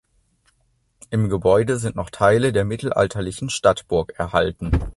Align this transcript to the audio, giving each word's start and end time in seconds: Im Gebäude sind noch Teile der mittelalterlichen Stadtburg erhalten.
Im 1.11 1.29
Gebäude 1.29 1.77
sind 1.77 1.95
noch 1.95 2.09
Teile 2.09 2.53
der 2.53 2.65
mittelalterlichen 2.65 3.51
Stadtburg 3.51 4.13
erhalten. 4.17 4.71